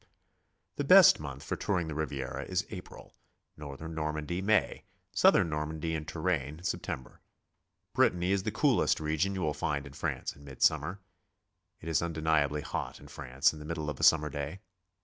The 0.77 0.83
best 0.83 1.19
month 1.19 1.43
for 1.43 1.55
touring 1.55 1.87
the 1.87 1.93
Riviera 1.93 2.43
is 2.45 2.65
April; 2.71 3.13
north 3.55 3.83
ern 3.83 3.93
Normandy, 3.93 4.41
May; 4.41 4.85
southern 5.11 5.51
Normandy 5.51 5.93
and 5.93 6.07
Touraine, 6.07 6.63
September; 6.63 7.21
Brittany 7.93 8.31
is 8.31 8.41
the 8.41 8.49
coolest 8.51 8.99
region 8.99 9.35
you 9.35 9.41
will 9.41 9.53
find 9.53 9.85
in 9.85 9.93
France 9.93 10.35
in 10.35 10.43
mid 10.43 10.63
summer. 10.63 10.97
It 11.81 11.87
is 11.87 12.01
undeniably 12.01 12.61
hot 12.61 12.99
in 12.99 13.09
France 13.09 13.53
in 13.53 13.59
the 13.59 13.65
middle 13.65 13.91
of 13.91 13.99
a 13.99 14.03
summer 14.03 14.31
day. 14.31 14.61